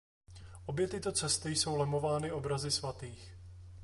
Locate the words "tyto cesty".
0.87-1.55